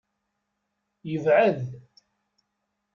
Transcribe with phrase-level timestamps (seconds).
[1.09, 1.59] Yebɛed.